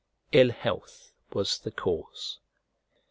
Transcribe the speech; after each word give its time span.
Ill 0.31 0.49
health 0.49 1.11
was 1.31 1.59
the 1.59 1.69
cause. 1.69 2.39